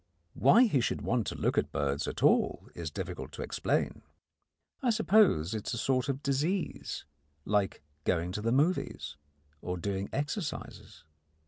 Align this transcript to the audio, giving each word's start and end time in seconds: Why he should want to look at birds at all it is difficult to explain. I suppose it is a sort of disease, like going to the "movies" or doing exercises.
Why 0.33 0.63
he 0.63 0.81
should 0.81 1.01
want 1.03 1.27
to 1.27 1.35
look 1.35 1.59
at 1.59 1.71
birds 1.71 2.07
at 2.07 2.23
all 2.23 2.67
it 2.73 2.79
is 2.81 2.89
difficult 2.89 3.31
to 3.33 3.43
explain. 3.43 4.01
I 4.81 4.89
suppose 4.89 5.53
it 5.53 5.67
is 5.67 5.75
a 5.75 5.77
sort 5.77 6.09
of 6.09 6.23
disease, 6.23 7.05
like 7.45 7.83
going 8.03 8.31
to 8.31 8.41
the 8.41 8.51
"movies" 8.51 9.15
or 9.61 9.77
doing 9.77 10.09
exercises. 10.11 11.03